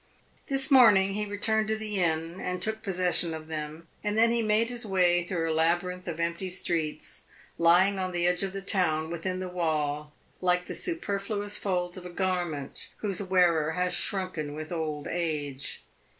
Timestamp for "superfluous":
10.73-11.59